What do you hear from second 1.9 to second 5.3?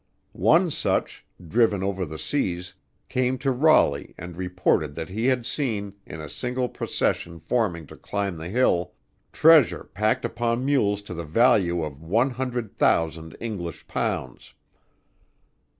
the seas, came to Raleigh and reported that he